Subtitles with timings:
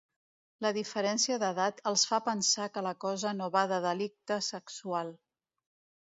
[0.65, 5.13] La diferència d'edat els fa pensar que la cosa no va de delicte sexual.